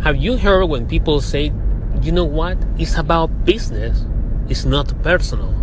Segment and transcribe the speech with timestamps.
[0.00, 1.52] Have you heard when people say,
[2.02, 2.56] you know what?
[2.78, 4.04] It's about business,
[4.48, 5.54] it's not personal?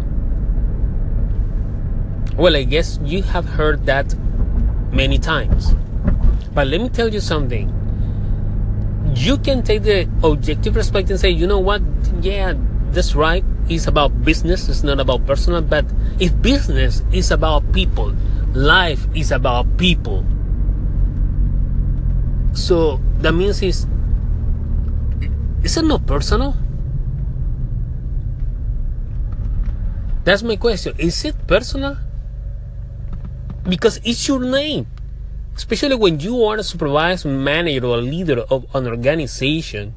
[2.36, 4.14] Well, I guess you have heard that
[4.92, 5.74] many times.
[6.54, 7.72] But let me tell you something.
[9.16, 11.82] You can take the objective perspective and say, you know what?
[12.22, 12.54] Yeah,
[12.92, 13.46] that's right.
[13.70, 15.62] It's about business, it's not about personal.
[15.62, 15.86] But
[16.20, 18.14] if business is about people,
[18.54, 20.26] life is about people.
[22.52, 23.88] So that means it's
[25.66, 26.56] is it not personal?
[30.24, 30.94] That's my question.
[31.00, 31.98] Is it personal?
[33.68, 34.86] Because it's your name.
[35.56, 39.96] Especially when you are a supervisor, manager, or leader of an organization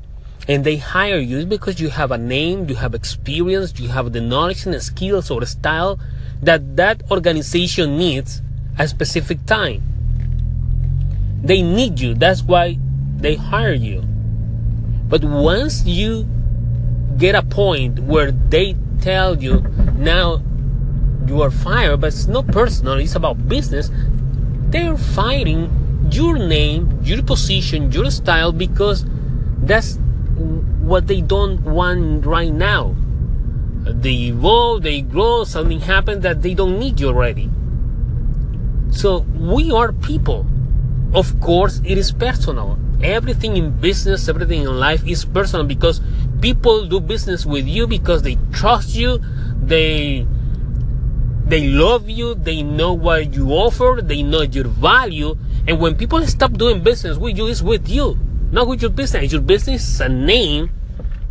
[0.48, 4.22] and they hire you because you have a name, you have experience, you have the
[4.22, 6.00] knowledge and the skills or style
[6.40, 8.40] that that organization needs
[8.78, 9.82] at a specific time.
[11.42, 12.14] They need you.
[12.14, 12.78] That's why
[13.18, 14.08] they hire you.
[15.08, 16.28] But once you
[17.16, 19.60] get a point where they tell you
[19.96, 20.42] now
[21.26, 23.90] you are fired, but it's not personal, it's about business,
[24.68, 29.04] they're firing your name, your position, your style because
[29.58, 29.98] that's
[30.80, 32.94] what they don't want right now.
[33.84, 37.50] They evolve, they grow, something happens that they don't need you already.
[38.90, 40.46] So we are people.
[41.14, 46.00] Of course, it is personal everything in business, everything in life is personal because
[46.40, 49.20] people do business with you because they trust you,
[49.62, 50.26] they
[51.46, 56.24] they love you, they know what you offer, they know your value, and when people
[56.26, 58.18] stop doing business with you, it's with you,
[58.50, 59.32] not with your business.
[59.32, 60.70] Your business is a name,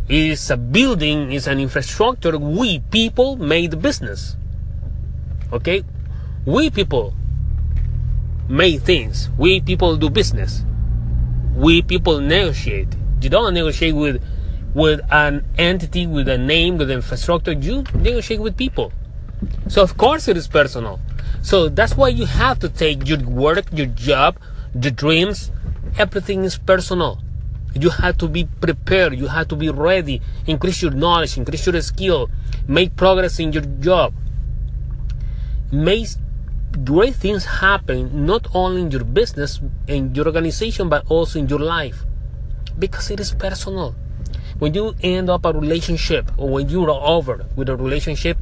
[0.08, 2.36] is a building, is an infrastructure.
[2.36, 4.36] We people made the business.
[5.52, 5.84] Okay?
[6.44, 7.14] We people
[8.48, 9.30] made things.
[9.38, 10.64] We people do business
[11.58, 12.88] we people negotiate.
[13.20, 14.22] You don't negotiate with
[14.74, 17.52] with an entity, with a name, with infrastructure.
[17.52, 18.92] You negotiate with people.
[19.66, 21.00] So of course it is personal.
[21.42, 24.38] So that's why you have to take your work, your job,
[24.72, 25.50] your dreams,
[25.98, 27.18] everything is personal.
[27.74, 31.80] You have to be prepared, you have to be ready, increase your knowledge, increase your
[31.82, 32.30] skill,
[32.66, 34.14] make progress in your job.
[35.70, 36.08] Make
[36.84, 41.58] great things happen not only in your business in your organization but also in your
[41.58, 42.04] life
[42.78, 43.94] because it is personal.
[44.58, 48.38] When you end up a relationship or when you're over with a relationship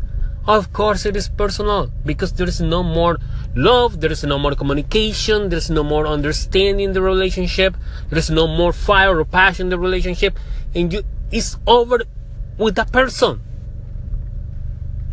[0.46, 3.18] of course it is personal because there is no more
[3.56, 7.76] love there is no more communication there is no more understanding the relationship
[8.10, 10.38] there is no more fire or passion in the relationship
[10.74, 12.02] and you it's over
[12.56, 13.40] with that person.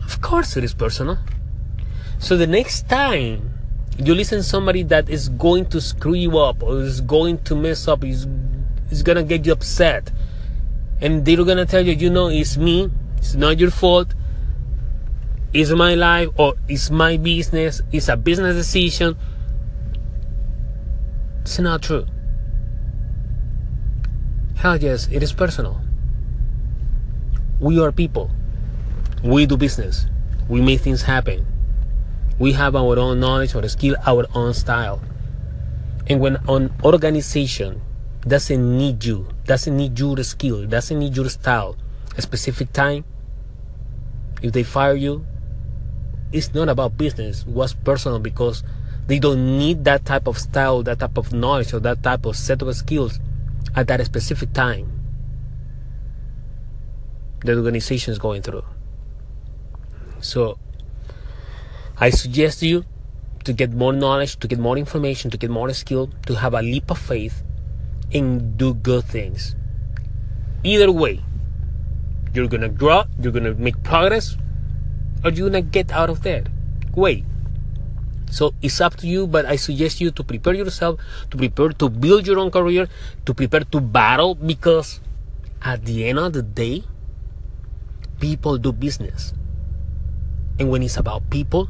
[0.05, 1.17] Of course it is personal
[2.23, 3.51] so the next time
[3.97, 7.53] you listen to somebody that is going to screw you up or is going to
[7.53, 8.27] mess up, is
[8.89, 10.09] is gonna get you upset,
[11.01, 14.13] and they're gonna tell you, you know, it's me, it's not your fault,
[15.53, 19.17] it's my life or it's my business, it's a business decision.
[21.41, 22.05] It's not true.
[24.55, 25.81] Hell yes, it is personal.
[27.59, 28.31] We are people.
[29.21, 30.05] We do business.
[30.47, 31.52] We make things happen.
[32.39, 35.01] We have our own knowledge, our skill, our own style.
[36.07, 37.81] And when an organization
[38.27, 41.75] doesn't need you, doesn't need your skill, doesn't need your style,
[42.17, 43.05] a specific time,
[44.41, 45.25] if they fire you,
[46.31, 48.63] it's not about business, it was personal because
[49.07, 52.35] they don't need that type of style, that type of knowledge, or that type of
[52.35, 53.19] set of skills
[53.75, 54.93] at that specific time
[57.43, 58.63] the organization is going through.
[60.19, 60.57] So
[61.97, 62.85] I suggest you
[63.43, 66.61] to get more knowledge, to get more information, to get more skill, to have a
[66.61, 67.43] leap of faith
[68.13, 69.55] and do good things.
[70.63, 71.19] Either way,
[72.33, 74.37] you're gonna grow, you're gonna make progress,
[75.23, 76.47] or you're gonna get out of that
[76.95, 77.25] way.
[78.31, 80.99] So it's up to you, but I suggest you to prepare yourself,
[81.29, 82.87] to prepare to build your own career,
[83.25, 84.99] to prepare to battle because
[85.61, 86.83] at the end of the day,
[88.19, 89.33] people do business.
[90.57, 91.69] And when it's about people,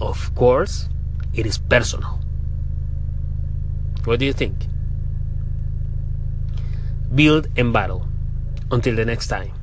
[0.00, 0.88] of course,
[1.34, 2.18] it is personal.
[4.04, 4.56] What do you think?
[7.14, 8.08] Build and battle.
[8.70, 9.59] Until the next time.